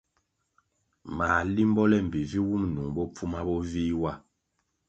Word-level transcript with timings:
Mā 1.17 1.27
limbo 1.55 1.83
le 1.91 1.97
mbpi 2.05 2.21
vi 2.31 2.39
wum 2.47 2.63
nung 2.73 2.91
bopfuma 2.95 3.39
bo 3.47 3.55
vih 3.71 3.95
wa. 4.01 4.13